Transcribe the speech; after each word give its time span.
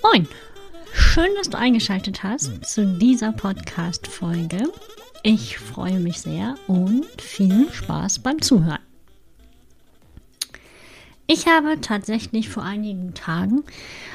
Moin! 0.00 0.28
Schön, 0.92 1.28
dass 1.36 1.50
du 1.50 1.58
eingeschaltet 1.58 2.22
hast 2.22 2.64
zu 2.64 2.86
dieser 2.98 3.32
Podcast-Folge. 3.32 4.72
Ich 5.24 5.58
freue 5.58 5.98
mich 5.98 6.20
sehr 6.20 6.54
und 6.68 7.06
viel 7.20 7.72
Spaß 7.72 8.20
beim 8.20 8.40
Zuhören. 8.40 8.78
Ich 11.26 11.48
habe 11.48 11.80
tatsächlich 11.80 12.48
vor 12.48 12.62
einigen 12.62 13.14
Tagen 13.14 13.64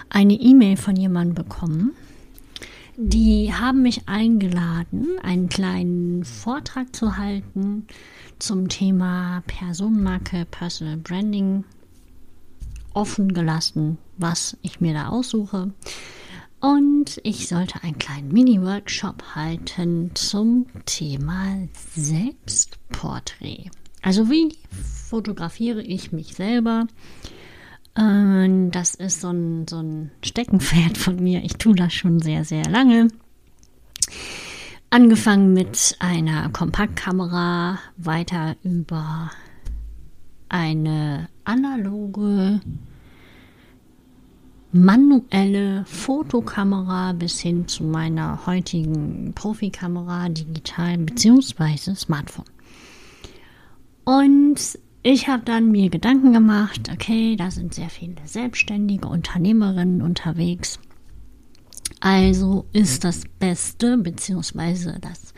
eine 0.09 0.35
E-Mail 0.35 0.77
von 0.77 0.96
jemandem 0.96 1.36
bekommen. 1.36 1.91
Die 2.95 3.54
haben 3.54 3.81
mich 3.81 4.07
eingeladen, 4.07 5.07
einen 5.21 5.50
kleinen 5.50 6.23
Vortrag 6.23 6.95
zu 6.95 7.18
halten 7.18 7.88
zum 8.39 8.70
Thema 8.70 9.43
Personenmarke, 9.47 10.45
Personal 10.50 10.97
Branding 10.97 11.65
offen 12.94 13.34
gelassen, 13.34 13.98
was 14.18 14.57
ich 14.62 14.82
mir 14.82 14.93
da 14.93 15.10
aussuche. 15.10 15.71
Und 16.60 17.20
ich 17.23 17.47
sollte 17.50 17.84
einen 17.84 17.97
kleinen 17.97 18.32
Mini-Workshop 18.32 19.36
halten 19.36 20.11
zum 20.14 20.68
Thema 20.86 21.57
Selbstporträt. 21.96 23.70
Also 24.01 24.29
wie 24.29 24.56
fotografiere 25.10 25.82
ich 25.82 26.11
mich 26.11 26.36
selber? 26.36 26.87
Ähm, 27.98 28.71
das 28.71 28.96
ist 28.96 29.21
so 29.21 29.29
ein, 29.29 29.68
so 29.68 29.82
ein 29.82 30.12
Steckenpferd 30.23 30.98
von 30.98 31.21
mir. 31.21 31.43
Ich 31.43 31.57
tue 31.57 31.75
das 31.75 31.93
schon 31.93 32.20
sehr, 32.22 32.45
sehr 32.45 32.66
lange. 32.66 33.09
Angefangen 34.89 35.53
mit 35.53 35.95
einer 36.00 36.50
Kompaktkamera, 36.50 37.80
weiter 37.98 38.56
über 38.64 39.31
eine 40.50 41.30
analoge, 41.45 42.59
manuelle 44.72 45.86
Fotokamera 45.86 47.14
bis 47.14 47.39
hin 47.39 47.67
zu 47.67 47.84
meiner 47.84 48.45
heutigen 48.45 49.34
Profikamera, 49.36 50.30
digital 50.30 50.98
bzw. 50.98 51.95
Smartphone. 51.95 52.45
Und 54.04 54.80
ich 55.04 55.28
habe 55.28 55.44
dann 55.44 55.72
mir 55.72 55.90
Gedanken 55.90 56.34
gemacht, 56.34 56.90
okay, 56.92 57.36
da 57.36 57.52
sind 57.52 57.73
sehr 57.73 57.89
viele 57.89 58.16
selbstständige 58.26 59.08
Unternehmerinnen 59.08 60.02
unterwegs. 60.02 60.80
Also 62.06 62.66
ist 62.73 63.06
das 63.06 63.22
Beste 63.40 63.98
bzw. 63.98 65.00
das 65.00 65.34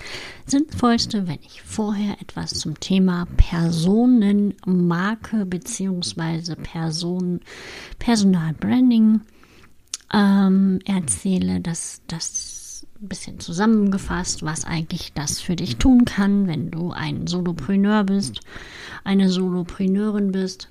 Sinnvollste, 0.47 1.27
wenn 1.27 1.37
ich 1.45 1.61
vorher 1.61 2.19
etwas 2.19 2.55
zum 2.55 2.79
Thema 2.79 3.27
Personenmarke 3.37 5.45
bzw. 5.45 6.55
Person, 6.55 7.41
Personalbranding 7.99 9.21
ähm, 10.11 10.79
erzähle, 10.85 11.61
dass 11.61 12.01
das 12.07 12.87
ein 12.99 13.09
bisschen 13.09 13.39
zusammengefasst, 13.39 14.41
was 14.41 14.65
eigentlich 14.65 15.13
das 15.13 15.39
für 15.39 15.55
dich 15.55 15.77
tun 15.77 16.03
kann, 16.05 16.47
wenn 16.47 16.71
du 16.71 16.89
ein 16.89 17.27
Solopreneur 17.27 18.05
bist, 18.05 18.39
eine 19.03 19.29
Solopreneurin 19.29 20.31
bist, 20.31 20.69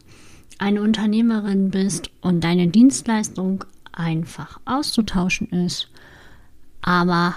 eine 0.58 0.82
Unternehmerin 0.82 1.70
bist 1.70 2.10
und 2.20 2.42
deine 2.42 2.66
Dienstleistung 2.66 3.64
einfach 3.98 4.60
auszutauschen 4.64 5.48
ist, 5.48 5.88
aber 6.82 7.36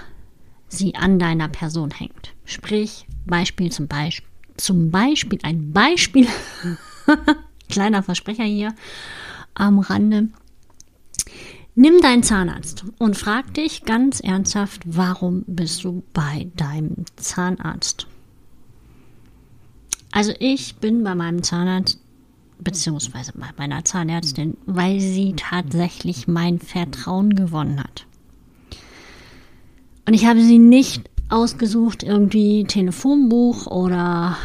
sie 0.68 0.94
an 0.94 1.18
deiner 1.18 1.48
Person 1.48 1.90
hängt. 1.90 2.34
Sprich, 2.44 3.06
Beispiel 3.26 3.70
zum 3.72 3.88
Beispiel, 3.88 4.28
zum 4.56 4.90
Beispiel, 4.90 5.38
ein 5.42 5.72
Beispiel, 5.72 6.26
kleiner 7.68 8.02
Versprecher 8.02 8.44
hier 8.44 8.74
am 9.54 9.78
Rande. 9.78 10.28
Nimm 11.74 12.00
deinen 12.00 12.24
Zahnarzt 12.24 12.84
und 12.98 13.16
frag 13.16 13.54
dich 13.54 13.84
ganz 13.84 14.18
ernsthaft, 14.18 14.82
warum 14.84 15.44
bist 15.46 15.84
du 15.84 16.02
bei 16.12 16.50
deinem 16.56 17.04
Zahnarzt? 17.16 18.08
Also 20.10 20.32
ich 20.40 20.76
bin 20.76 21.04
bei 21.04 21.14
meinem 21.14 21.42
Zahnarzt 21.42 22.00
beziehungsweise 22.60 23.32
bei 23.34 23.48
meiner 23.56 23.84
Zahnärztin, 23.84 24.56
weil 24.66 25.00
sie 25.00 25.34
tatsächlich 25.36 26.28
mein 26.28 26.58
Vertrauen 26.58 27.34
gewonnen 27.34 27.80
hat. 27.80 28.06
Und 30.06 30.14
ich 30.14 30.26
habe 30.26 30.40
sie 30.40 30.58
nicht 30.58 31.08
ausgesucht, 31.28 32.02
irgendwie 32.02 32.64
Telefonbuch 32.64 33.66
oder 33.66 34.36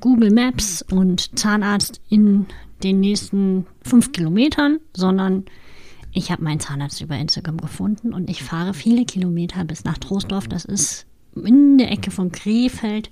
Google 0.00 0.30
Maps 0.30 0.82
und 0.82 1.36
Zahnarzt 1.38 2.00
in 2.08 2.46
den 2.82 3.00
nächsten 3.00 3.66
fünf 3.82 4.12
Kilometern, 4.12 4.78
sondern 4.94 5.44
ich 6.12 6.30
habe 6.30 6.44
meinen 6.44 6.60
Zahnarzt 6.60 7.00
über 7.00 7.16
Instagram 7.16 7.58
gefunden 7.58 8.12
und 8.12 8.30
ich 8.30 8.42
fahre 8.42 8.74
viele 8.74 9.04
Kilometer 9.04 9.64
bis 9.64 9.84
nach 9.84 9.98
Troisdorf. 9.98 10.48
Das 10.48 10.64
ist 10.64 11.06
in 11.34 11.78
der 11.78 11.90
Ecke 11.90 12.10
von 12.10 12.32
Krefeld. 12.32 13.10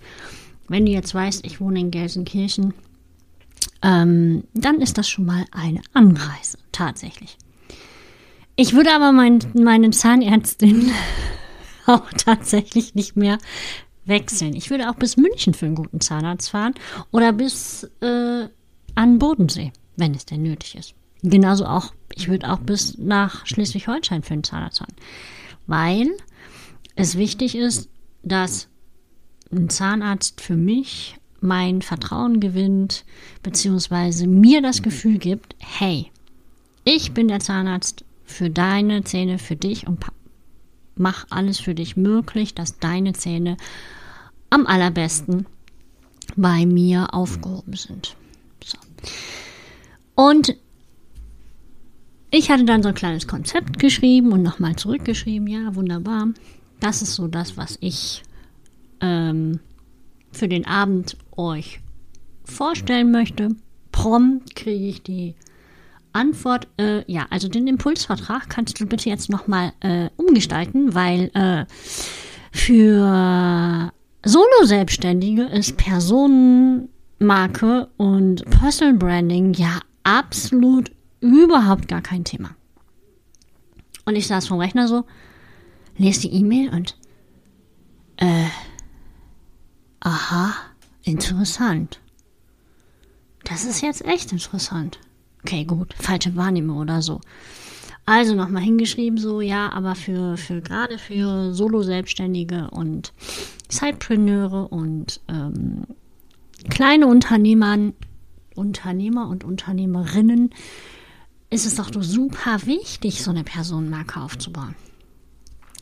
Wenn 0.69 0.87
du 0.87 0.93
jetzt 0.93 1.15
weißt, 1.15 1.45
ich 1.45 1.61
wohne 1.61 1.81
in 1.81 1.91
Gelsenkirchen, 1.91 2.75
ähm, 3.83 4.45
dann 4.55 4.81
ist 4.81 4.99
das 4.99 5.09
schon 5.09 5.27
mal 5.27 5.45
eine 5.53 5.81
Anreise, 5.93 6.59
tatsächlich. 6.73 7.37
Ich 8.57 8.73
würde 8.73 8.95
aber 8.95 9.13
mein, 9.13 9.39
meine 9.55 9.91
Zahnärztin 9.91 10.91
auch 11.87 12.11
tatsächlich 12.17 12.95
nicht 12.95 13.17
mehr 13.17 13.39
wechseln. 14.07 14.55
Ich 14.55 14.71
würde 14.71 14.89
auch 14.91 14.95
bis 14.95 15.17
München 15.17 15.53
für 15.53 15.67
einen 15.67 15.75
guten 15.75 16.01
Zahnarzt 16.01 16.51
fahren 16.51 16.75
oder 17.11 17.33
bis 17.33 17.85
äh, 18.01 18.49
an 18.95 19.19
Bodensee, 19.19 19.73
wenn 19.97 20.15
es 20.15 20.25
denn 20.25 20.43
nötig 20.43 20.77
ist. 20.77 20.95
Genauso 21.23 21.67
auch, 21.67 21.93
ich 22.15 22.29
würde 22.29 22.51
auch 22.51 22.61
bis 22.61 22.97
nach 22.99 23.47
Schleswig-Holstein 23.47 24.23
für 24.23 24.35
einen 24.35 24.45
Zahnarzt 24.45 24.79
fahren, 24.79 24.95
weil 25.67 26.09
es 26.95 27.17
wichtig 27.19 27.57
ist, 27.57 27.91
dass 28.23 28.69
ein 29.53 29.69
Zahnarzt 29.69 30.41
für 30.41 30.57
mich 30.57 31.17
mein 31.47 31.83
Vertrauen 31.83 32.41
gewinnt, 32.41 33.05
beziehungsweise 33.43 34.27
mir 34.27 34.63
das 34.63 34.83
Gefühl 34.83 35.19
gibt, 35.19 35.57
hey, 35.59 36.11
ich 36.85 37.13
bin 37.13 37.29
der 37.29 37.41
Zahnarzt 37.41 38.05
für 38.25 38.51
deine 38.51 39.05
Zähne, 39.05 39.39
für 39.39 39.57
dich 39.57 39.87
und 39.87 40.05
mach 40.97 41.27
alles 41.31 41.61
für 41.61 41.75
dich 41.75 41.97
möglich, 41.97 42.55
dass 42.55 42.79
deine 42.79 43.13
Zähne 43.13 43.57
am 44.51 44.67
allerbesten 44.67 45.47
bei 46.37 46.67
mir 46.67 47.15
aufgehoben 47.15 47.75
sind. 47.75 48.17
So. 48.65 48.79
Und 50.15 50.57
ich 52.31 52.51
hatte 52.51 52.65
dann 52.65 52.83
so 52.83 52.89
ein 52.89 52.95
kleines 52.95 53.27
Konzept 53.29 53.79
geschrieben 53.79 54.33
und 54.33 54.43
nochmal 54.43 54.77
zurückgeschrieben. 54.77 55.47
Ja, 55.47 55.75
wunderbar. 55.75 56.29
Das 56.81 57.03
ist 57.03 57.15
so 57.15 57.29
das, 57.29 57.57
was 57.57 57.79
ich 57.81 58.23
ähm, 59.01 59.61
für 60.33 60.49
den 60.49 60.67
Abend 60.67 61.17
euch 61.37 61.81
vorstellen 62.45 63.11
möchte. 63.11 63.51
Prompt 63.93 64.57
kriege 64.57 64.87
ich 64.87 65.03
die 65.03 65.35
Antwort, 66.13 66.67
äh, 66.79 67.05
ja, 67.11 67.27
also 67.31 67.49
den 67.49 67.67
Impulsvertrag 67.67 68.49
kannst 68.49 68.81
du 68.81 68.87
bitte 68.87 69.11
jetzt 69.11 69.29
nochmal 69.29 69.73
äh, 69.81 70.09
umgestalten, 70.17 70.95
weil 70.95 71.31
äh, 71.35 71.67
für 72.51 73.93
Solo-Selbstständige 74.25 75.43
ist 75.43 75.77
Personenmarke 75.77 77.89
und 77.99 78.49
Personal 78.51 78.95
Branding 78.95 79.53
ja 79.55 79.81
absolut 80.05 80.91
überhaupt 81.21 81.89
gar 81.89 82.01
kein 82.01 82.25
Thema. 82.25 82.57
Und 84.07 84.17
ich 84.17 84.27
saß 84.27 84.49
vom 84.49 84.59
Rechner 84.59 84.89
so, 84.89 85.05
lese 85.99 86.23
die 86.23 86.33
E-Mail 86.33 86.71
und 86.71 86.97
äh, 88.17 88.47
aha, 90.01 90.55
interessant. 91.07 92.01
Das 93.45 93.65
ist 93.65 93.81
jetzt 93.81 94.05
echt 94.05 94.33
interessant. 94.33 94.99
Okay, 95.43 95.65
gut, 95.65 95.95
falsche 95.95 96.35
Wahrnehmung 96.37 96.79
oder 96.79 97.01
so. 97.01 97.21
Also 98.05 98.35
nochmal 98.35 98.63
hingeschrieben, 98.63 99.19
so, 99.19 99.41
ja, 99.41 99.73
aber 99.73 99.95
für, 99.95 100.37
für 100.37 100.61
gerade 100.61 100.99
für 100.99 101.55
Solo-Selbstständige 101.55 102.69
und 102.71 103.13
Zeitpreneure 103.69 104.69
und 104.69 105.21
ähm, 105.29 105.85
kleine 106.69 107.07
Unternehmer, 107.07 107.93
Unternehmer 108.55 109.29
und 109.29 109.45
Unternehmerinnen 109.45 110.51
ist 111.51 111.67
es 111.67 111.77
doch 111.77 111.91
super 112.01 112.67
wichtig, 112.67 113.23
so 113.23 113.31
eine 113.31 113.45
Personenmarke 113.45 114.21
aufzubauen. 114.21 114.75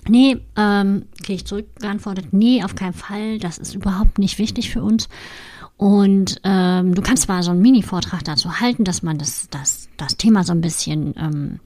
Nee, 0.09 0.39
ähm, 0.57 1.07
kriege 1.19 1.35
ich 1.35 1.47
zurückgeantwortet, 1.47 2.33
nee, 2.33 2.63
auf 2.63 2.75
keinen 2.75 2.93
Fall, 2.93 3.39
das 3.39 3.59
ist 3.59 3.75
überhaupt 3.75 4.19
nicht 4.19 4.39
wichtig 4.39 4.71
für 4.71 4.83
uns. 4.83 5.09
Und 5.77 6.41
ähm, 6.45 6.95
du 6.95 7.03
kannst 7.03 7.25
zwar 7.25 7.43
so 7.43 7.51
einen 7.51 7.63
Mini-Vortrag 7.63 8.23
dazu 8.25 8.61
halten, 8.61 8.85
dass 8.85 9.03
man 9.03 9.19
das, 9.19 9.49
das, 9.51 9.89
das 9.97 10.17
Thema 10.17 10.45
so 10.45 10.53
ein 10.53 10.61
bisschen 10.61 11.15
ähm, 11.19 11.61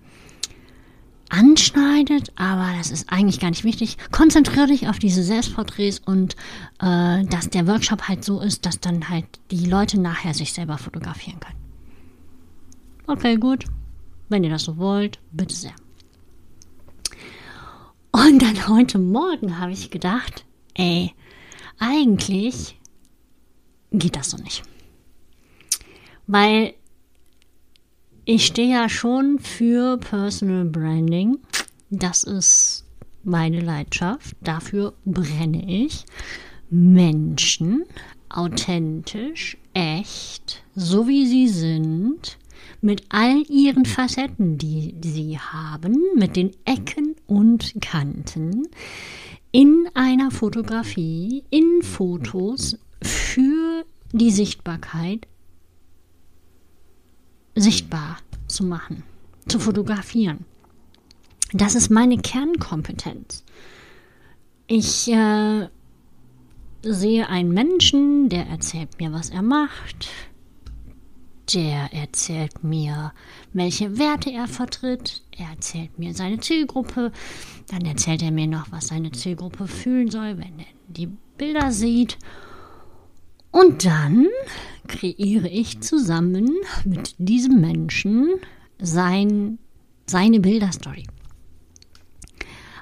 anschneidet, 1.29 2.33
aber 2.37 2.69
das 2.79 2.91
ist 2.91 3.13
eigentlich 3.13 3.39
gar 3.41 3.51
nicht 3.51 3.65
wichtig. 3.65 3.99
Konzentriere 4.11 4.69
dich 4.69 4.89
auf 4.89 4.99
diese 4.99 5.23
Selbstporträts 5.23 5.99
und 5.99 6.37
äh, 6.81 7.25
dass 7.25 7.51
der 7.51 7.67
Workshop 7.67 8.09
halt 8.09 8.25
so 8.25 8.41
ist, 8.41 8.65
dass 8.65 8.81
dann 8.81 9.11
halt 9.11 9.27
die 9.51 9.67
Leute 9.67 10.01
nachher 10.01 10.33
sich 10.33 10.53
selber 10.53 10.79
fotografieren 10.79 11.41
können. 11.41 11.59
Okay, 13.07 13.37
gut. 13.37 13.65
Wenn 14.29 14.45
ihr 14.45 14.51
das 14.51 14.65
so 14.65 14.77
wollt, 14.79 15.19
bitte 15.33 15.55
sehr. 15.55 15.73
Und 18.39 18.47
dann 18.47 18.69
heute 18.69 19.01
Morgen 19.01 19.59
habe 19.59 19.73
ich 19.73 19.91
gedacht, 19.91 20.45
ey, 20.75 21.13
eigentlich 21.81 22.79
geht 23.91 24.15
das 24.15 24.31
so 24.31 24.37
nicht. 24.37 24.63
Weil 26.29 26.75
ich 28.25 28.47
stehe 28.47 28.71
ja 28.71 28.89
schon 28.89 29.41
für 29.41 29.97
Personal 29.99 30.67
Branding. 30.67 31.39
Das 31.91 32.23
ist 32.23 32.87
meine 33.25 33.59
Leidenschaft. 33.59 34.37
Dafür 34.41 34.95
brenne 35.05 35.69
ich. 35.69 36.05
Menschen 36.71 37.87
authentisch, 38.29 39.57
echt, 39.75 40.63
so 40.77 41.09
wie 41.09 41.27
sie 41.27 41.49
sind, 41.49 42.39
mit 42.81 43.05
all 43.09 43.43
ihren 43.49 43.85
Facetten, 43.85 44.59
die 44.59 44.95
sie 45.03 45.39
haben, 45.39 45.97
mit 46.17 46.37
den 46.37 46.51
Ecken 46.65 47.17
und 47.27 47.75
Kanten, 47.81 48.69
in 49.53 49.89
einer 49.95 50.31
Fotografie, 50.31 51.45
in 51.51 51.83
Fotos 51.83 52.79
für 53.03 53.85
die 54.13 54.31
Sichtbarkeit 54.31 55.27
sichtbar 57.55 58.19
zu 58.47 58.65
machen, 58.65 59.03
zu 59.49 59.59
fotografieren. 59.59 60.45
Das 61.53 61.75
ist 61.75 61.91
meine 61.91 62.19
Kernkompetenz. 62.19 63.45
Ich 64.67 65.09
äh, 65.11 65.69
sehe 66.83 67.29
einen 67.29 67.53
Menschen, 67.53 68.29
der 68.29 68.47
erzählt 68.47 68.99
mir, 69.01 69.13
was 69.13 69.31
er 69.31 69.43
macht. 69.43 70.09
Der 71.55 71.93
erzählt 71.95 72.63
mir, 72.63 73.13
welche 73.55 73.99
Werte 73.99 74.31
er 74.31 74.47
vertritt. 74.49 75.23
Er 75.37 75.49
erzählt 75.51 75.99
mir 75.99 76.13
seine 76.13 76.41
Zielgruppe. 76.41 77.11
Dann 77.71 77.87
erzählt 77.87 78.23
er 78.23 78.33
mir 78.33 78.47
noch, 78.47 78.71
was 78.71 78.89
seine 78.89 79.13
Zielgruppe 79.13 79.67
fühlen 79.67 80.11
soll, 80.11 80.37
wenn 80.37 80.59
er 80.59 80.67
die 80.89 81.09
Bilder 81.39 81.73
sieht. 81.73 82.19
Und 83.51 83.87
dann 83.87 84.27
kreiere 84.89 85.49
ich 85.49 85.81
zusammen 85.81 86.51
mit 86.85 87.15
diesem 87.17 87.61
Menschen 87.61 88.29
sein, 88.79 89.59
seine 90.07 90.41
Bilderstory. 90.41 91.05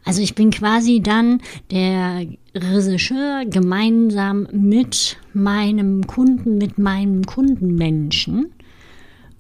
Also 0.05 0.23
ich 0.23 0.35
bin 0.35 0.51
quasi 0.53 1.01
dann 1.01 1.41
der 1.71 2.27
Regisseur 2.55 3.45
gemeinsam 3.45 4.47
mit 4.53 5.19
meinem 5.33 6.07
Kunden, 6.07 6.59
mit 6.59 6.79
meinem 6.79 7.25
Kundenmenschen. 7.25 8.53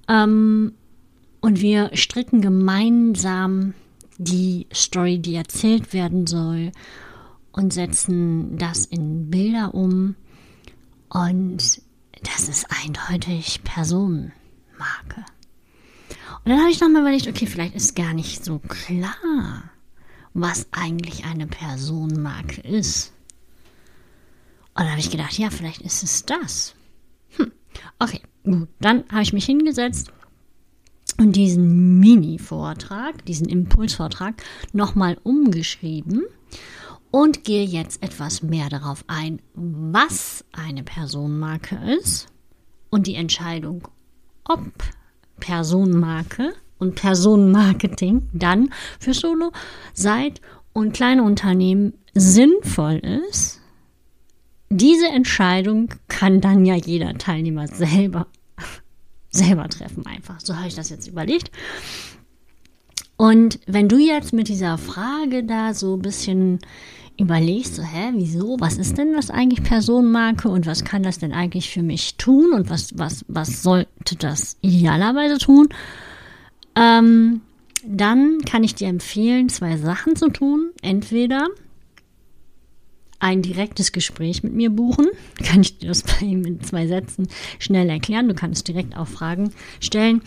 Ähm, 0.08 0.72
und 1.40 1.60
wir 1.60 1.90
stricken 1.94 2.40
gemeinsam 2.40 3.74
die 4.18 4.66
Story, 4.72 5.18
die 5.18 5.34
erzählt 5.34 5.92
werden 5.92 6.26
soll, 6.26 6.72
und 7.52 7.72
setzen 7.72 8.58
das 8.58 8.84
in 8.84 9.30
Bilder 9.30 9.74
um. 9.74 10.14
Und 11.08 11.80
das 12.22 12.48
ist 12.48 12.66
eindeutig 12.84 13.62
Personenmarke. 13.64 15.24
Und 16.44 16.50
dann 16.50 16.60
habe 16.60 16.70
ich 16.70 16.80
nochmal 16.80 17.02
überlegt, 17.02 17.28
okay, 17.28 17.46
vielleicht 17.46 17.74
ist 17.74 17.96
gar 17.96 18.12
nicht 18.12 18.44
so 18.44 18.58
klar 18.58 19.70
was 20.38 20.66
eigentlich 20.70 21.24
eine 21.24 21.46
Personenmarke 21.46 22.60
ist. 22.60 23.12
Und 24.74 24.82
dann 24.82 24.90
habe 24.90 25.00
ich 25.00 25.10
gedacht, 25.10 25.38
ja, 25.38 25.48
vielleicht 25.48 25.80
ist 25.80 26.02
es 26.02 26.26
das. 26.26 26.74
Hm. 27.36 27.52
Okay, 27.98 28.20
gut. 28.46 28.68
Dann 28.80 29.04
habe 29.10 29.22
ich 29.22 29.32
mich 29.32 29.44
hingesetzt 29.44 30.12
und 31.18 31.36
diesen 31.36 31.98
Mini-Vortrag, 32.00 33.24
diesen 33.24 33.48
Impulsvortrag 33.48 34.42
nochmal 34.72 35.18
umgeschrieben 35.22 36.24
und 37.10 37.44
gehe 37.44 37.64
jetzt 37.64 38.02
etwas 38.02 38.42
mehr 38.42 38.68
darauf 38.68 39.04
ein, 39.06 39.40
was 39.54 40.44
eine 40.52 40.82
Personenmarke 40.82 41.78
ist 41.98 42.26
und 42.90 43.06
die 43.06 43.14
Entscheidung, 43.14 43.88
ob 44.44 44.60
Personenmarke 45.40 46.52
und 46.78 46.94
Personenmarketing 46.94 48.28
dann 48.32 48.70
für 48.98 49.14
Solo, 49.14 49.52
Seit- 49.94 50.40
und 50.72 50.92
kleine 50.92 51.22
Unternehmen 51.22 51.94
sinnvoll 52.14 53.00
ist, 53.28 53.60
diese 54.70 55.08
Entscheidung 55.08 55.88
kann 56.08 56.40
dann 56.40 56.64
ja 56.64 56.74
jeder 56.74 57.14
Teilnehmer 57.18 57.68
selber, 57.68 58.26
selber 59.30 59.68
treffen 59.68 60.06
einfach. 60.06 60.40
So 60.40 60.56
habe 60.56 60.68
ich 60.68 60.74
das 60.74 60.90
jetzt 60.90 61.06
überlegt. 61.06 61.50
Und 63.16 63.60
wenn 63.66 63.88
du 63.88 63.96
jetzt 63.98 64.32
mit 64.32 64.48
dieser 64.48 64.76
Frage 64.76 65.44
da 65.44 65.72
so 65.72 65.94
ein 65.94 66.02
bisschen 66.02 66.58
überlegst, 67.18 67.76
so, 67.76 67.82
hä, 67.82 68.10
wieso, 68.14 68.56
was 68.60 68.76
ist 68.76 68.98
denn 68.98 69.14
das 69.14 69.30
eigentlich 69.30 69.62
Personenmarke 69.62 70.48
und 70.48 70.66
was 70.66 70.84
kann 70.84 71.02
das 71.02 71.18
denn 71.18 71.32
eigentlich 71.32 71.70
für 71.70 71.82
mich 71.82 72.16
tun 72.16 72.52
und 72.52 72.68
was, 72.68 72.98
was, 72.98 73.24
was 73.28 73.62
sollte 73.62 74.16
das 74.18 74.58
idealerweise 74.60 75.38
tun? 75.38 75.68
Ähm, 76.74 77.40
dann 77.86 78.40
kann 78.42 78.64
ich 78.64 78.74
dir 78.74 78.88
empfehlen, 78.88 79.48
zwei 79.48 79.78
Sachen 79.78 80.16
zu 80.16 80.28
tun. 80.28 80.72
Entweder 80.82 81.48
ein 83.18 83.42
direktes 83.42 83.92
Gespräch 83.92 84.42
mit 84.42 84.52
mir 84.52 84.70
buchen. 84.70 85.06
Kann 85.44 85.60
ich 85.60 85.78
dir 85.78 85.88
das 85.88 86.02
bei 86.02 86.26
ihm 86.26 86.44
in 86.44 86.60
zwei 86.60 86.86
Sätzen 86.86 87.28
schnell 87.58 87.88
erklären. 87.88 88.28
Du 88.28 88.34
kannst 88.34 88.68
direkt 88.68 88.96
auch 88.96 89.08
Fragen 89.08 89.52
stellen. 89.80 90.22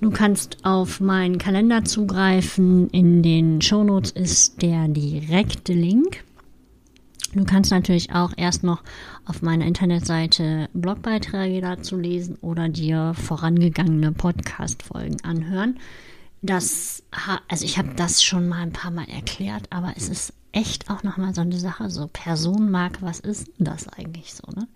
Du 0.00 0.10
kannst 0.10 0.58
auf 0.64 1.00
meinen 1.00 1.38
Kalender 1.38 1.84
zugreifen. 1.84 2.88
In 2.90 3.22
den 3.22 3.60
Shownotes 3.60 4.10
ist 4.12 4.62
der 4.62 4.88
direkte 4.88 5.72
Link. 5.72 6.24
Du 7.32 7.44
kannst 7.44 7.70
natürlich 7.70 8.12
auch 8.12 8.32
erst 8.36 8.64
noch 8.64 8.82
auf 9.24 9.40
meiner 9.40 9.64
Internetseite 9.64 10.68
Blogbeiträge 10.72 11.60
dazu 11.60 11.96
lesen 11.96 12.36
oder 12.40 12.68
dir 12.68 13.14
vorangegangene 13.14 14.10
Podcast-Folgen 14.10 15.22
anhören. 15.22 15.78
Das, 16.42 17.04
also 17.48 17.64
ich 17.64 17.78
habe 17.78 17.90
das 17.94 18.24
schon 18.24 18.48
mal 18.48 18.62
ein 18.62 18.72
paar 18.72 18.90
Mal 18.90 19.08
erklärt, 19.08 19.66
aber 19.70 19.92
es 19.96 20.08
ist 20.08 20.32
echt 20.52 20.90
auch 20.90 21.02
nochmal 21.02 21.34
so 21.34 21.40
eine 21.40 21.58
Sache, 21.58 21.90
so 21.90 22.08
Personenmarke, 22.12 23.02
was 23.02 23.20
ist 23.20 23.48
denn 23.58 23.66
das 23.66 23.88
eigentlich 23.88 24.34
so, 24.34 24.44
ne? 24.54 24.66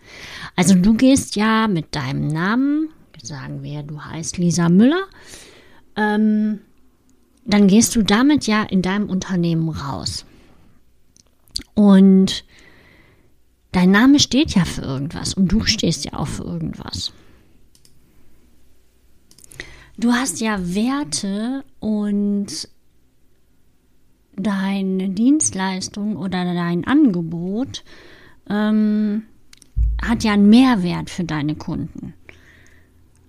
Also 0.57 0.75
du 0.75 0.95
gehst 0.95 1.37
ja 1.37 1.69
mit 1.69 1.95
deinem 1.95 2.29
Namen, 2.29 2.91
sagen 3.23 3.63
wir, 3.63 3.83
du 3.83 4.01
heißt 4.01 4.39
Lisa 4.39 4.69
Müller, 4.69 5.05
ähm, 5.97 6.61
dann 7.45 7.67
gehst 7.69 7.95
du 7.97 8.03
damit 8.03 8.47
ja 8.47 8.63
in 8.63 8.83
deinem 8.83 9.09
Unternehmen 9.09 9.69
raus. 9.69 10.25
Und 11.75 12.45
dein 13.73 13.91
Name 13.91 14.19
steht 14.19 14.55
ja 14.55 14.65
für 14.65 14.83
irgendwas 14.83 15.35
und 15.35 15.49
du 15.49 15.65
stehst 15.65 16.05
ja 16.05 16.15
auch 16.15 16.29
für 16.29 16.45
irgendwas. 16.45 17.13
Du 19.97 20.13
hast 20.13 20.41
ja 20.41 20.59
Werte 20.75 21.65
und 21.79 22.69
deine 24.37 25.11
Dienstleistung 25.11 26.17
oder 26.17 26.45
dein 26.45 26.87
Angebot 26.87 27.85
ähm, 28.49 29.25
hat 30.03 30.25
ja 30.25 30.33
einen 30.33 30.49
Mehrwert 30.49 31.11
für 31.11 31.25
deine 31.25 31.55
Kunden. 31.55 32.15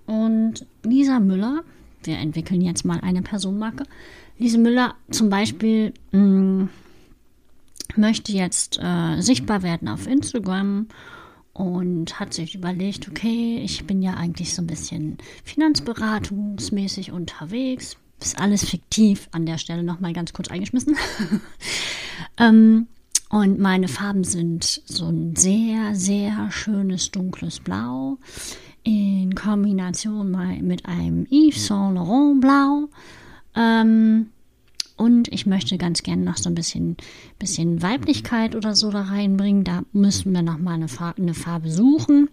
Und 0.05 0.65
Lisa 0.83 1.19
Müller, 1.19 1.63
wir 2.03 2.17
entwickeln 2.17 2.61
jetzt 2.61 2.85
mal 2.85 2.99
eine 3.01 3.21
Personenmarke. 3.21 3.83
Lisa 4.37 4.57
Müller 4.57 4.95
zum 5.09 5.29
Beispiel 5.29 5.93
mh, 6.11 6.19
mm, 6.19 6.69
möchte 7.95 8.33
jetzt 8.33 8.79
äh, 8.81 9.21
sichtbar 9.21 9.63
werden 9.63 9.87
auf 9.87 10.07
Instagram 10.07 10.87
und 11.53 12.19
hat 12.19 12.33
sich 12.33 12.55
überlegt, 12.55 13.07
okay, 13.07 13.61
ich 13.63 13.87
bin 13.87 14.01
ja 14.01 14.15
eigentlich 14.15 14.53
so 14.53 14.61
ein 14.61 14.67
bisschen 14.67 15.17
finanzberatungsmäßig 15.43 17.11
unterwegs. 17.11 17.97
Ist 18.21 18.39
alles 18.39 18.67
fiktiv 18.69 19.27
an 19.31 19.45
der 19.45 19.57
Stelle 19.57 19.83
nochmal 19.83 20.13
ganz 20.13 20.33
kurz 20.33 20.49
eingeschmissen. 20.49 20.95
ähm, 22.37 22.87
und 23.29 23.59
meine 23.59 23.87
Farben 23.87 24.23
sind 24.23 24.63
so 24.85 25.07
ein 25.07 25.35
sehr, 25.35 25.95
sehr 25.95 26.51
schönes 26.51 27.11
dunkles 27.11 27.59
Blau 27.59 28.17
in 28.83 29.35
Kombination 29.35 30.31
mit 30.61 30.85
einem 30.85 31.25
Yves 31.29 31.67
Saint 31.67 31.95
Laurent 31.95 32.39
Blau. 32.39 32.89
Ähm, 33.55 34.27
und 34.97 35.27
ich 35.33 35.45
möchte 35.45 35.77
ganz 35.77 36.03
gerne 36.03 36.23
noch 36.23 36.37
so 36.37 36.49
ein 36.49 36.55
bisschen, 36.55 36.95
bisschen 37.37 37.81
Weiblichkeit 37.81 38.55
oder 38.55 38.75
so 38.75 38.91
da 38.91 39.01
reinbringen. 39.01 39.63
Da 39.63 39.81
müssen 39.91 40.31
wir 40.31 40.41
noch 40.41 40.57
mal 40.57 40.75
eine, 40.75 40.87
Farbe, 40.87 41.21
eine 41.21 41.33
Farbe 41.33 41.69
suchen. 41.69 42.29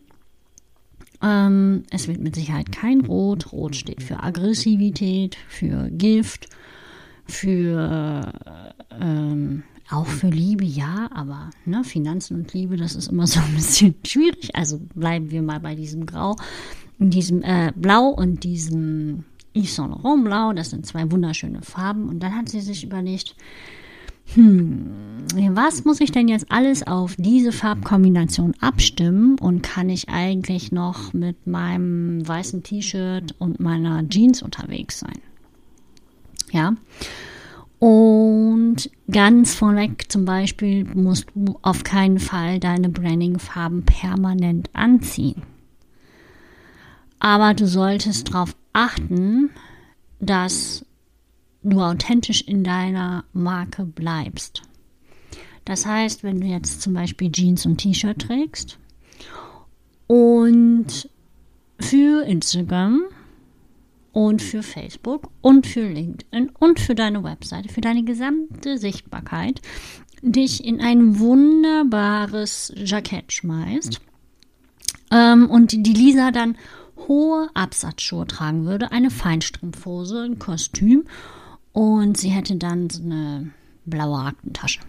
Ähm, 1.23 1.85
es 1.91 2.09
wird 2.09 2.21
mit 2.21 2.35
Sicherheit 2.35 2.73
kein 2.73 3.02
Rot. 3.02 3.52
Rot 3.52 3.76
steht 3.76 4.02
für 4.02 4.23
Aggressivität, 4.23 5.37
für 5.49 5.88
Gift, 5.91 6.49
für 7.26 8.33
ähm, 9.00 9.62
auch 9.93 10.07
für 10.07 10.29
Liebe, 10.29 10.64
ja, 10.64 11.09
aber 11.12 11.50
ne, 11.64 11.85
Finanzen 11.85 12.37
und 12.37 12.52
Liebe, 12.55 12.76
das 12.76 12.95
ist 12.95 13.09
immer 13.09 13.26
so 13.26 13.41
ein 13.41 13.55
bisschen 13.55 13.95
schwierig. 14.07 14.55
Also 14.55 14.81
bleiben 14.95 15.31
wir 15.31 15.43
mal 15.43 15.61
bei 15.61 15.75
diesem 15.75 16.07
Grau, 16.07 16.37
diesem 16.99 17.43
äh, 17.43 17.73
Blau 17.76 18.09
und 18.09 18.45
diesem 18.45 19.25
Yves 19.55 19.75
Saint 19.75 19.91
Laurent 19.91 20.25
Blau. 20.25 20.52
Das 20.52 20.71
sind 20.71 20.87
zwei 20.87 21.11
wunderschöne 21.11 21.62
Farben. 21.62 22.09
Und 22.09 22.21
dann 22.21 22.35
hat 22.35 22.49
sie 22.49 22.61
sich 22.61 22.85
überlegt, 22.85 23.37
hm, 24.35 24.91
was 25.34 25.84
muss 25.84 26.00
ich 26.00 26.12
denn 26.12 26.28
jetzt 26.28 26.46
alles 26.50 26.86
auf 26.86 27.14
diese 27.16 27.52
Farbkombination 27.52 28.54
abstimmen 28.60 29.38
und 29.38 29.62
kann 29.62 29.88
ich 29.88 30.08
eigentlich 30.08 30.72
noch 30.72 31.12
mit 31.12 31.46
meinem 31.46 32.26
weißen 32.26 32.62
T-Shirt 32.62 33.34
und 33.38 33.60
meiner 33.60 34.08
Jeans 34.08 34.42
unterwegs 34.42 35.00
sein? 35.00 35.20
Ja. 36.50 36.74
Und 37.78 38.90
ganz 39.10 39.54
vorweg 39.54 40.10
zum 40.10 40.24
Beispiel 40.24 40.84
musst 40.84 41.26
du 41.34 41.58
auf 41.62 41.82
keinen 41.82 42.20
Fall 42.20 42.60
deine 42.60 42.88
Branding-Farben 42.88 43.84
permanent 43.84 44.70
anziehen. 44.72 45.42
Aber 47.18 47.54
du 47.54 47.66
solltest 47.66 48.28
darauf 48.28 48.54
achten, 48.72 49.50
dass 50.20 50.84
du 51.62 51.80
authentisch 51.80 52.42
in 52.42 52.64
deiner 52.64 53.24
Marke 53.32 53.84
bleibst. 53.84 54.62
Das 55.64 55.87
heißt, 55.87 56.25
wenn 56.25 56.40
du 56.40 56.47
jetzt 56.47 56.83
zum 56.83 56.95
Beispiel 56.95 57.31
Jeans 57.31 57.66
und 57.66 57.78
T-Shirt 57.78 58.21
trägst 58.21 58.78
und 60.07 61.09
für 61.78 62.25
Instagram 62.25 63.02
und 64.12 64.42
für 64.42 64.62
Facebook 64.62 65.31
und 65.40 65.66
für 65.66 65.88
LinkedIn 65.88 66.50
und 66.59 66.81
für 66.81 66.95
deine 66.95 67.25
Webseite, 67.25 67.69
für 67.69 67.81
deine 67.81 68.04
gesamte 68.04 68.78
Sichtbarkeit 68.78 69.61
dich 70.23 70.64
in 70.64 70.81
ein 70.81 71.19
wunderbares 71.19 72.73
Jackett 72.76 73.33
schmeißt 73.33 74.00
ähm, 75.11 75.50
und 75.50 75.73
die 75.73 75.92
Lisa 75.92 76.31
dann 76.31 76.57
hohe 77.09 77.49
Absatzschuhe 77.54 78.26
tragen 78.26 78.64
würde, 78.64 78.92
eine 78.92 79.11
Feinstrumpfhose, 79.11 80.23
ein 80.23 80.38
Kostüm 80.38 81.04
und 81.73 82.16
sie 82.16 82.28
hätte 82.28 82.57
dann 82.57 82.90
so 82.90 83.02
eine 83.02 83.50
blaue 83.85 84.21
Aktentasche. 84.21 84.81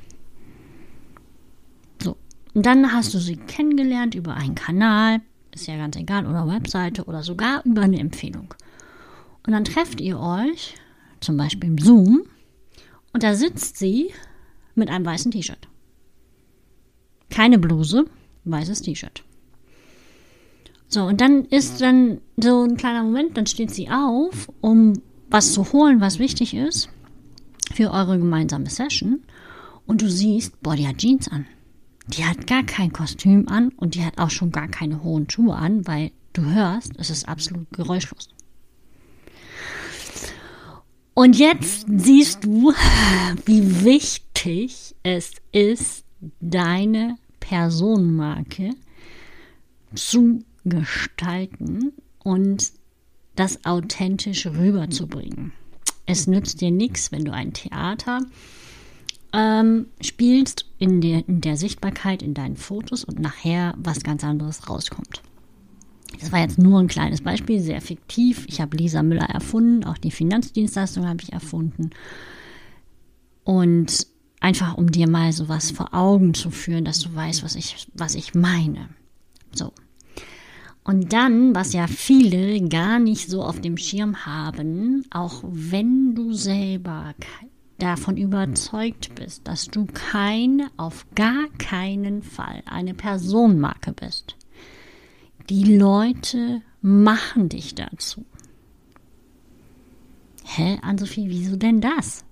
Und 2.53 2.65
dann 2.65 2.93
hast 2.93 3.13
du 3.13 3.19
sie 3.19 3.37
kennengelernt 3.37 4.15
über 4.15 4.35
einen 4.35 4.55
Kanal, 4.55 5.21
ist 5.53 5.67
ja 5.67 5.77
ganz 5.77 5.95
egal, 5.95 6.25
oder 6.25 6.47
Webseite 6.47 7.05
oder 7.05 7.23
sogar 7.23 7.63
über 7.65 7.81
eine 7.81 7.99
Empfehlung. 7.99 8.53
Und 9.45 9.53
dann 9.53 9.65
trefft 9.65 10.01
ihr 10.01 10.19
euch, 10.19 10.75
zum 11.19 11.37
Beispiel 11.37 11.69
im 11.69 11.77
Zoom, 11.77 12.23
und 13.11 13.23
da 13.23 13.35
sitzt 13.35 13.77
sie 13.77 14.11
mit 14.75 14.89
einem 14.89 15.05
weißen 15.05 15.31
T-Shirt. 15.31 15.67
Keine 17.29 17.59
Bluse, 17.59 18.05
weißes 18.45 18.81
T-Shirt. 18.81 19.23
So, 20.87 21.05
und 21.05 21.21
dann 21.21 21.45
ist 21.45 21.81
dann 21.81 22.21
so 22.37 22.63
ein 22.63 22.77
kleiner 22.77 23.03
Moment, 23.03 23.35
dann 23.35 23.47
steht 23.47 23.71
sie 23.71 23.89
auf, 23.89 24.51
um 24.61 24.93
was 25.29 25.53
zu 25.53 25.73
holen, 25.73 26.01
was 26.01 26.19
wichtig 26.19 26.53
ist 26.53 26.89
für 27.73 27.91
eure 27.91 28.19
gemeinsame 28.19 28.69
Session. 28.69 29.23
Und 29.87 30.01
du 30.01 30.09
siehst, 30.09 30.61
boah, 30.61 30.75
die 30.75 30.87
hat 30.87 30.99
Jeans 30.99 31.27
an. 31.27 31.47
Die 32.07 32.25
hat 32.25 32.47
gar 32.47 32.63
kein 32.63 32.91
Kostüm 32.91 33.47
an 33.47 33.69
und 33.77 33.95
die 33.95 34.03
hat 34.03 34.17
auch 34.17 34.29
schon 34.29 34.51
gar 34.51 34.67
keine 34.67 35.03
hohen 35.03 35.29
Schuhe 35.29 35.55
an, 35.55 35.87
weil 35.87 36.11
du 36.33 36.43
hörst, 36.43 36.91
es 36.97 37.09
ist 37.09 37.27
absolut 37.27 37.71
geräuschlos. 37.71 38.29
Und 41.13 41.37
jetzt 41.37 41.85
siehst 41.87 42.43
du, 42.43 42.73
wie 43.45 43.83
wichtig 43.83 44.95
es 45.03 45.31
ist, 45.51 46.03
deine 46.39 47.17
Personenmarke 47.39 48.71
zu 49.93 50.43
gestalten 50.65 51.93
und 52.19 52.71
das 53.35 53.65
authentisch 53.65 54.45
rüberzubringen. 54.45 55.53
Es 56.05 56.27
nützt 56.27 56.61
dir 56.61 56.71
nichts, 56.71 57.11
wenn 57.11 57.25
du 57.25 57.33
ein 57.33 57.53
Theater 57.53 58.21
ähm, 59.33 59.87
spielst 59.99 60.65
in 60.77 61.01
der, 61.01 61.27
in 61.27 61.41
der 61.41 61.57
Sichtbarkeit, 61.57 62.21
in 62.21 62.33
deinen 62.33 62.55
Fotos 62.55 63.03
und 63.03 63.19
nachher 63.19 63.73
was 63.77 64.03
ganz 64.03 64.23
anderes 64.23 64.69
rauskommt. 64.69 65.21
Das 66.19 66.31
war 66.31 66.39
jetzt 66.39 66.59
nur 66.59 66.79
ein 66.79 66.87
kleines 66.87 67.21
Beispiel, 67.21 67.59
sehr 67.59 67.81
fiktiv. 67.81 68.45
Ich 68.47 68.61
habe 68.61 68.77
Lisa 68.77 69.01
Müller 69.01 69.25
erfunden, 69.25 69.83
auch 69.83 69.97
die 69.97 70.11
Finanzdienstleistung 70.11 71.07
habe 71.07 71.21
ich 71.23 71.33
erfunden. 71.33 71.89
Und 73.43 74.07
einfach 74.39 74.77
um 74.77 74.91
dir 74.91 75.09
mal 75.09 75.33
sowas 75.33 75.71
vor 75.71 75.93
Augen 75.93 76.33
zu 76.33 76.51
führen, 76.51 76.85
dass 76.85 76.99
du 76.99 77.13
weißt, 77.13 77.43
was 77.43 77.55
ich, 77.55 77.87
was 77.93 78.13
ich 78.13 78.35
meine. 78.35 78.89
So. 79.53 79.73
Und 80.83 81.13
dann, 81.13 81.55
was 81.55 81.73
ja 81.73 81.87
viele 81.87 82.67
gar 82.67 82.99
nicht 82.99 83.29
so 83.29 83.41
auf 83.41 83.61
dem 83.61 83.77
Schirm 83.77 84.25
haben, 84.25 85.05
auch 85.11 85.43
wenn 85.45 86.13
du 86.13 86.33
selber 86.33 87.15
davon 87.83 88.15
überzeugt 88.15 89.13
bist, 89.15 89.45
dass 89.45 89.67
du 89.67 89.85
keine, 89.85 90.71
auf 90.77 91.05
gar 91.15 91.49
keinen 91.57 92.23
Fall 92.23 92.63
eine 92.65 92.93
Personenmarke 92.93 93.91
bist. 93.91 94.37
Die 95.49 95.75
Leute 95.75 96.61
machen 96.81 97.49
dich 97.49 97.75
dazu. 97.75 98.25
Hä, 100.45 100.77
Ann-Sophie, 100.81 101.27
wieso 101.27 101.57
denn 101.57 101.81
das? 101.81 102.23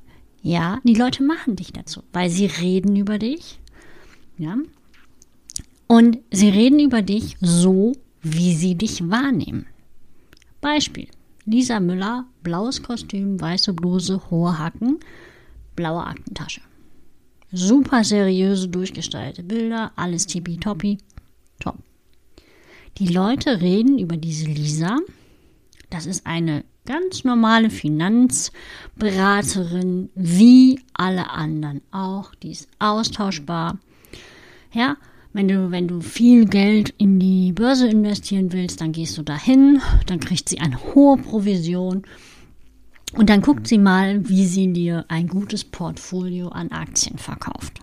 Ja, 0.41 0.79
die 0.85 0.93
Leute 0.93 1.21
machen 1.23 1.57
dich 1.57 1.73
dazu, 1.73 2.01
weil 2.13 2.29
sie 2.29 2.45
reden 2.45 2.95
über 2.95 3.19
dich. 3.19 3.59
Ja. 4.37 4.55
Und 5.87 6.19
sie 6.31 6.49
reden 6.49 6.79
über 6.79 7.01
dich 7.01 7.35
so, 7.41 7.91
wie 8.21 8.55
sie 8.55 8.75
dich 8.75 9.09
wahrnehmen. 9.09 9.65
Beispiel. 10.61 11.09
Lisa 11.43 11.81
Müller, 11.81 12.25
blaues 12.41 12.81
Kostüm, 12.83 13.41
weiße 13.41 13.73
Bluse, 13.73 14.21
hohe 14.29 14.57
Hacken, 14.57 14.99
blaue 15.75 16.05
Aktentasche. 16.05 16.61
Super 17.51 18.03
seriöse, 18.03 18.69
durchgestaltete 18.69 19.41
Bilder, 19.43 19.91
alles 19.95 20.27
tippitoppi, 20.27 20.99
top. 21.59 21.77
Die 22.97 23.07
Leute 23.07 23.61
reden 23.61 23.99
über 23.99 24.17
diese 24.17 24.45
Lisa. 24.45 24.97
Das 25.89 26.05
ist 26.05 26.25
eine 26.25 26.65
ganz 26.85 27.23
normale 27.23 27.69
Finanzberaterin, 27.69 30.09
wie 30.15 30.81
alle 30.93 31.29
anderen 31.29 31.81
auch. 31.91 32.35
Die 32.35 32.51
ist 32.51 32.67
austauschbar. 32.79 33.79
Ja, 34.73 34.97
wenn 35.33 35.47
du, 35.47 35.71
wenn 35.71 35.87
du 35.87 36.01
viel 36.01 36.45
Geld 36.45 36.93
in 36.97 37.19
die 37.19 37.53
Börse 37.53 37.87
investieren 37.87 38.51
willst, 38.51 38.81
dann 38.81 38.91
gehst 38.91 39.17
du 39.17 39.21
dahin, 39.21 39.81
dann 40.05 40.19
kriegt 40.19 40.49
sie 40.49 40.59
eine 40.59 40.77
hohe 40.93 41.17
Provision 41.17 42.03
und 43.13 43.29
dann 43.29 43.41
guckt 43.41 43.67
sie 43.67 43.77
mal, 43.77 44.27
wie 44.29 44.45
sie 44.45 44.71
dir 44.71 45.05
ein 45.07 45.27
gutes 45.27 45.63
Portfolio 45.63 46.49
an 46.49 46.71
Aktien 46.71 47.17
verkauft. 47.17 47.79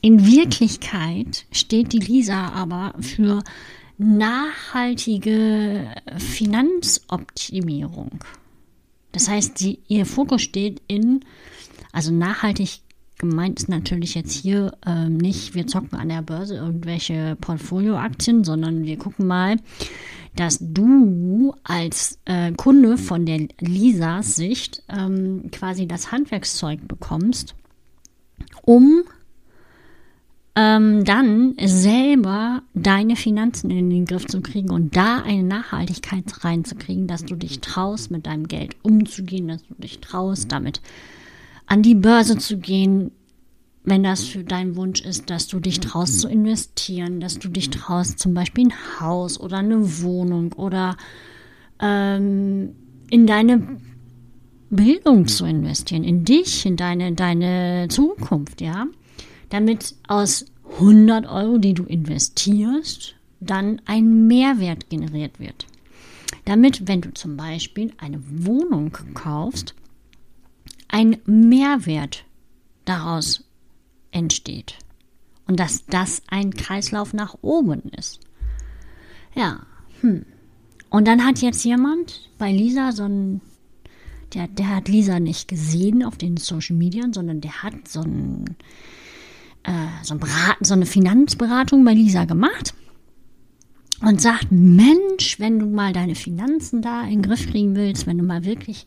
In 0.00 0.26
Wirklichkeit 0.26 1.46
steht 1.50 1.92
die 1.92 1.98
Lisa 1.98 2.50
aber 2.50 2.94
für 3.00 3.42
nachhaltige 3.96 5.94
Finanzoptimierung. 6.18 8.20
Das 9.12 9.28
heißt, 9.28 9.60
die, 9.60 9.78
ihr 9.88 10.04
Fokus 10.04 10.42
steht 10.42 10.82
in, 10.88 11.24
also 11.92 12.12
nachhaltig 12.12 12.80
Gemeint 13.18 13.60
ist 13.60 13.68
natürlich 13.68 14.14
jetzt 14.14 14.32
hier 14.32 14.76
ähm, 14.84 15.16
nicht, 15.16 15.54
wir 15.54 15.68
zocken 15.68 15.98
an 15.98 16.08
der 16.08 16.22
Börse 16.22 16.56
irgendwelche 16.56 17.36
Portfolioaktien, 17.40 18.42
sondern 18.42 18.84
wir 18.84 18.98
gucken 18.98 19.26
mal, 19.26 19.56
dass 20.36 20.58
du 20.60 21.54
als 21.62 22.18
äh, 22.24 22.52
Kunde 22.52 22.98
von 22.98 23.26
der 23.26 23.46
Lisas 23.60 24.36
Sicht 24.36 24.82
ähm, 24.88 25.50
quasi 25.52 25.86
das 25.86 26.12
Handwerkszeug 26.12 26.86
bekommst, 26.88 27.54
um 28.62 29.04
ähm, 30.56 31.04
dann 31.04 31.54
selber 31.64 32.62
deine 32.74 33.16
Finanzen 33.16 33.70
in 33.70 33.90
den 33.90 34.04
Griff 34.04 34.26
zu 34.26 34.40
kriegen 34.40 34.70
und 34.70 34.96
da 34.96 35.22
eine 35.22 35.42
Nachhaltigkeit 35.42 36.44
reinzukriegen, 36.44 37.06
dass 37.06 37.24
du 37.24 37.34
dich 37.34 37.60
traust, 37.60 38.10
mit 38.10 38.26
deinem 38.26 38.46
Geld 38.46 38.76
umzugehen, 38.82 39.48
dass 39.48 39.62
du 39.66 39.74
dich 39.74 40.00
traust, 40.00 40.52
damit 40.52 40.80
an 41.66 41.82
die 41.82 41.96
Börse 41.96 42.38
zu 42.38 42.58
gehen, 42.58 43.10
wenn 43.84 44.02
das 44.02 44.24
für 44.24 44.44
dein 44.44 44.76
Wunsch 44.76 45.02
ist, 45.02 45.28
dass 45.28 45.46
du 45.46 45.60
dich 45.60 45.78
traust 45.78 46.20
zu 46.20 46.28
investieren, 46.28 47.20
dass 47.20 47.38
du 47.38 47.48
dich 47.48 47.68
traust, 47.68 48.18
zum 48.18 48.32
Beispiel 48.32 48.68
ein 48.68 49.00
Haus 49.00 49.38
oder 49.38 49.58
eine 49.58 50.02
Wohnung 50.02 50.54
oder 50.54 50.96
ähm, 51.80 52.74
in 53.10 53.26
deine 53.26 53.78
Bildung 54.70 55.28
zu 55.28 55.44
investieren, 55.44 56.02
in 56.02 56.24
dich, 56.24 56.64
in 56.64 56.76
deine, 56.76 57.12
deine 57.12 57.86
Zukunft, 57.90 58.62
ja, 58.62 58.86
damit 59.50 59.94
aus 60.08 60.46
100 60.80 61.26
Euro, 61.26 61.58
die 61.58 61.74
du 61.74 61.84
investierst, 61.84 63.14
dann 63.40 63.82
ein 63.84 64.26
Mehrwert 64.26 64.88
generiert 64.88 65.38
wird. 65.38 65.66
Damit, 66.46 66.88
wenn 66.88 67.02
du 67.02 67.12
zum 67.12 67.36
Beispiel 67.36 67.92
eine 67.98 68.20
Wohnung 68.28 68.92
kaufst, 69.12 69.74
ein 70.88 71.18
Mehrwert 71.26 72.24
daraus 72.84 73.44
entsteht. 74.14 74.76
Und 75.46 75.60
dass 75.60 75.84
das 75.86 76.22
ein 76.28 76.54
Kreislauf 76.54 77.12
nach 77.12 77.36
oben 77.42 77.90
ist. 77.98 78.20
Ja, 79.34 79.66
hm. 80.00 80.24
Und 80.88 81.08
dann 81.08 81.24
hat 81.24 81.42
jetzt 81.42 81.64
jemand 81.64 82.30
bei 82.38 82.50
Lisa 82.50 82.92
so 82.92 83.04
ein 83.04 83.40
der, 84.34 84.48
der 84.48 84.68
hat 84.76 84.88
Lisa 84.88 85.20
nicht 85.20 85.48
gesehen 85.48 86.02
auf 86.02 86.16
den 86.16 86.36
Social 86.36 86.76
Media, 86.76 87.04
sondern 87.12 87.40
der 87.40 87.62
hat 87.62 87.88
so, 87.88 88.00
ein, 88.00 88.56
äh, 89.62 89.72
so, 90.02 90.14
ein 90.14 90.20
Beraten, 90.20 90.64
so 90.64 90.74
eine 90.74 90.86
Finanzberatung 90.86 91.84
bei 91.84 91.94
Lisa 91.94 92.24
gemacht 92.24 92.74
und 94.00 94.20
sagt, 94.20 94.50
Mensch, 94.50 95.38
wenn 95.38 95.58
du 95.58 95.66
mal 95.66 95.92
deine 95.92 96.14
Finanzen 96.14 96.82
da 96.82 97.02
in 97.02 97.10
den 97.10 97.22
Griff 97.22 97.48
kriegen 97.48 97.76
willst, 97.76 98.06
wenn 98.06 98.18
du 98.18 98.24
mal 98.24 98.44
wirklich 98.44 98.86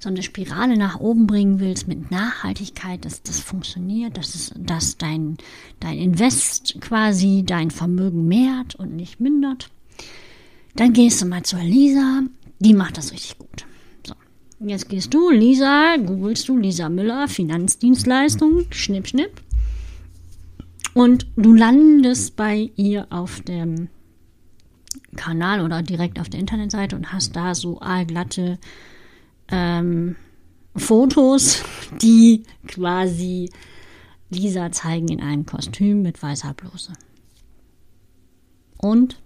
so 0.00 0.08
eine 0.08 0.22
Spirale 0.22 0.78
nach 0.78 0.98
oben 0.98 1.26
bringen 1.26 1.60
willst 1.60 1.86
mit 1.86 2.10
Nachhaltigkeit, 2.10 3.04
dass 3.04 3.22
das 3.22 3.38
funktioniert, 3.38 4.16
dass, 4.16 4.34
es, 4.34 4.52
dass 4.56 4.96
dein, 4.96 5.36
dein 5.78 5.98
Invest 5.98 6.80
quasi 6.80 7.44
dein 7.46 7.70
Vermögen 7.70 8.26
mehrt 8.26 8.74
und 8.74 8.96
nicht 8.96 9.20
mindert, 9.20 9.70
dann 10.74 10.94
gehst 10.94 11.20
du 11.20 11.26
mal 11.26 11.42
zur 11.42 11.60
Lisa, 11.60 12.22
die 12.60 12.72
macht 12.72 12.96
das 12.96 13.12
richtig 13.12 13.36
gut. 13.38 13.66
So, 14.06 14.14
jetzt 14.66 14.88
gehst 14.88 15.12
du, 15.12 15.30
Lisa, 15.30 15.96
googelst 15.96 16.48
du 16.48 16.56
Lisa 16.56 16.88
Müller, 16.88 17.28
Finanzdienstleistung, 17.28 18.64
schnipp, 18.70 19.06
schnipp. 19.06 19.42
Und 20.94 21.26
du 21.36 21.52
landest 21.52 22.36
bei 22.36 22.70
ihr 22.74 23.06
auf 23.10 23.42
dem 23.42 23.88
Kanal 25.14 25.60
oder 25.60 25.82
direkt 25.82 26.18
auf 26.18 26.30
der 26.30 26.40
Internetseite 26.40 26.96
und 26.96 27.12
hast 27.12 27.36
da 27.36 27.54
so 27.54 27.80
allglatte 27.80 28.58
ähm, 29.50 30.16
Fotos, 30.76 31.62
die 32.00 32.44
quasi 32.66 33.50
Lisa 34.30 34.70
zeigen 34.70 35.08
in 35.08 35.20
einem 35.20 35.46
Kostüm 35.46 36.02
mit 36.02 36.22
weißer 36.22 36.54
Bluse. 36.54 36.92
Und 38.78 39.20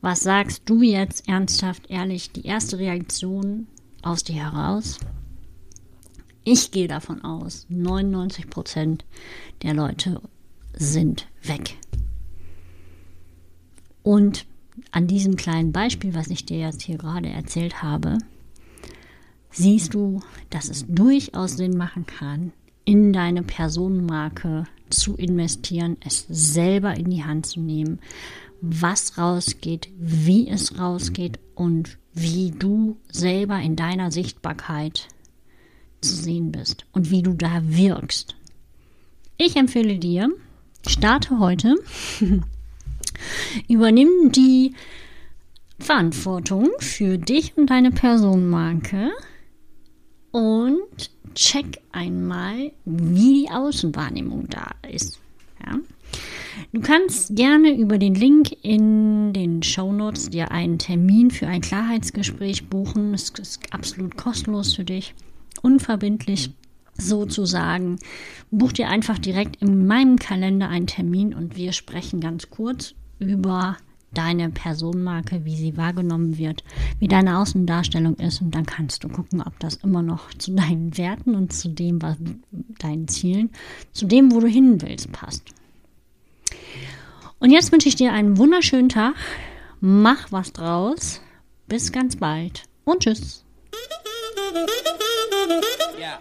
was 0.00 0.20
sagst 0.20 0.62
du 0.66 0.82
jetzt 0.82 1.28
ernsthaft, 1.28 1.90
ehrlich, 1.90 2.32
die 2.32 2.46
erste 2.46 2.78
Reaktion 2.78 3.66
aus 4.02 4.24
dir 4.24 4.36
heraus? 4.36 4.98
Ich 6.44 6.70
gehe 6.70 6.88
davon 6.88 7.22
aus, 7.24 7.66
99% 7.70 9.00
der 9.62 9.74
Leute 9.74 10.20
sind 10.72 11.26
weg. 11.42 11.76
Und 14.02 14.46
an 14.92 15.06
diesem 15.06 15.36
kleinen 15.36 15.72
Beispiel, 15.72 16.14
was 16.14 16.28
ich 16.28 16.46
dir 16.46 16.58
jetzt 16.58 16.82
hier 16.82 16.96
gerade 16.96 17.28
erzählt 17.28 17.82
habe, 17.82 18.18
siehst 19.50 19.94
du, 19.94 20.20
dass 20.50 20.68
es 20.68 20.84
durchaus 20.88 21.56
Sinn 21.56 21.76
machen 21.76 22.06
kann, 22.06 22.52
in 22.84 23.12
deine 23.12 23.42
Personenmarke 23.42 24.64
zu 24.90 25.14
investieren, 25.16 25.96
es 26.00 26.26
selber 26.28 26.96
in 26.96 27.10
die 27.10 27.24
Hand 27.24 27.46
zu 27.46 27.60
nehmen, 27.60 27.98
was 28.60 29.18
rausgeht, 29.18 29.88
wie 29.98 30.48
es 30.48 30.78
rausgeht 30.78 31.38
und 31.54 31.98
wie 32.14 32.50
du 32.50 32.96
selber 33.10 33.60
in 33.60 33.76
deiner 33.76 34.10
Sichtbarkeit 34.10 35.08
zu 36.00 36.14
sehen 36.14 36.52
bist 36.52 36.86
und 36.92 37.10
wie 37.10 37.22
du 37.22 37.34
da 37.34 37.60
wirkst. 37.62 38.36
Ich 39.36 39.56
empfehle 39.56 39.98
dir, 39.98 40.30
starte 40.86 41.38
heute, 41.38 41.76
übernimm 43.68 44.32
die 44.32 44.74
Verantwortung 45.78 46.70
für 46.78 47.18
dich 47.18 47.56
und 47.56 47.70
deine 47.70 47.90
Personenmarke 47.90 49.10
und 50.38 51.10
check 51.34 51.80
einmal, 51.90 52.70
wie 52.84 53.42
die 53.42 53.50
Außenwahrnehmung 53.50 54.46
da 54.48 54.70
ist. 54.88 55.18
Ja? 55.66 55.78
Du 56.72 56.80
kannst 56.80 57.34
gerne 57.34 57.76
über 57.76 57.98
den 57.98 58.14
Link 58.14 58.56
in 58.62 59.32
den 59.32 59.64
Show 59.64 59.92
Notes 59.92 60.30
dir 60.30 60.52
einen 60.52 60.78
Termin 60.78 61.32
für 61.32 61.48
ein 61.48 61.60
Klarheitsgespräch 61.60 62.68
buchen. 62.68 63.14
Es 63.14 63.30
ist 63.30 63.60
absolut 63.72 64.16
kostenlos 64.16 64.74
für 64.74 64.84
dich, 64.84 65.12
unverbindlich 65.62 66.50
sozusagen. 66.96 67.98
Buch 68.52 68.70
dir 68.70 68.88
einfach 68.88 69.18
direkt 69.18 69.60
in 69.60 69.88
meinem 69.88 70.18
Kalender 70.18 70.68
einen 70.68 70.86
Termin 70.86 71.34
und 71.34 71.56
wir 71.56 71.72
sprechen 71.72 72.20
ganz 72.20 72.48
kurz 72.48 72.94
über 73.18 73.76
deine 74.12 74.50
Personenmarke, 74.50 75.44
wie 75.44 75.56
sie 75.56 75.76
wahrgenommen 75.76 76.38
wird, 76.38 76.64
wie 76.98 77.08
deine 77.08 77.38
Außendarstellung 77.38 78.16
ist 78.16 78.40
und 78.40 78.54
dann 78.54 78.66
kannst 78.66 79.04
du 79.04 79.08
gucken, 79.08 79.42
ob 79.42 79.58
das 79.60 79.76
immer 79.76 80.02
noch 80.02 80.32
zu 80.34 80.52
deinen 80.52 80.96
Werten 80.96 81.34
und 81.34 81.52
zu 81.52 81.68
dem, 81.68 82.00
was 82.02 82.16
deinen 82.78 83.08
Zielen, 83.08 83.50
zu 83.92 84.06
dem, 84.06 84.32
wo 84.32 84.40
du 84.40 84.46
hin 84.46 84.80
willst, 84.80 85.12
passt. 85.12 85.42
Und 87.38 87.50
jetzt 87.50 87.70
wünsche 87.70 87.88
ich 87.88 87.96
dir 87.96 88.12
einen 88.12 88.36
wunderschönen 88.36 88.88
Tag. 88.88 89.14
Mach 89.80 90.32
was 90.32 90.52
draus. 90.52 91.20
Bis 91.68 91.92
ganz 91.92 92.16
bald 92.16 92.64
und 92.84 93.02
tschüss. 93.02 93.44
Yeah. 95.98 96.18